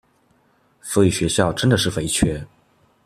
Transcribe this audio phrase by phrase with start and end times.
[0.81, 2.43] 所以學校真的是肥缺